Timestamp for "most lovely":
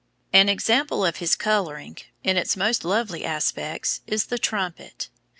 2.57-3.23